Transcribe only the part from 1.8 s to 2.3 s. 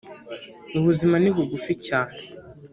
cyane